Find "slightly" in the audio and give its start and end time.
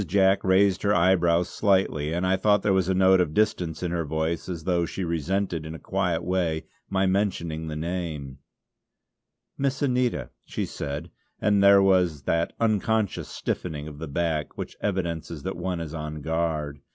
1.47-2.11